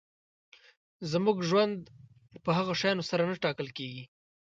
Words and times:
زموږ 1.11 1.37
ژوند 1.49 1.77
په 2.43 2.49
هغو 2.57 2.73
شیانو 2.81 3.03
سره 3.09 3.23
نه 3.29 3.35
ټاکل 3.43 3.67
کېږي. 3.77 4.03